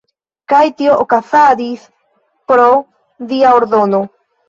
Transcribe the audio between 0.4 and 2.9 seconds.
Kaj tio okazadis pro